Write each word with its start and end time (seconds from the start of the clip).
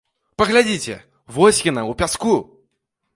Паглядзіце, 0.41 0.95
вось 1.35 1.59
яна 1.71 1.83
ў 1.83 1.93
пяску! 1.99 2.35